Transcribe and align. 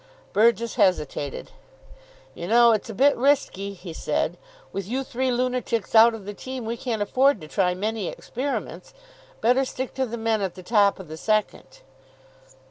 Burgess 0.33 0.77
hesitated. 0.77 1.51
"You 2.33 2.47
know, 2.47 2.71
it's 2.71 2.89
a 2.89 2.93
bit 2.95 3.15
risky," 3.15 3.75
he 3.75 3.93
said. 3.93 4.35
"With 4.73 4.87
you 4.87 5.03
three 5.03 5.29
lunatics 5.29 5.93
out 5.93 6.15
of 6.15 6.25
the 6.25 6.33
team 6.33 6.65
we 6.65 6.75
can't 6.75 7.03
afford 7.03 7.39
to 7.41 7.47
try 7.47 7.75
many 7.75 8.07
experiments. 8.07 8.95
Better 9.41 9.63
stick 9.63 9.93
to 9.93 10.07
the 10.07 10.17
men 10.17 10.41
at 10.41 10.55
the 10.55 10.63
top 10.63 10.99
of 10.99 11.07
the 11.07 11.17
second." 11.17 11.81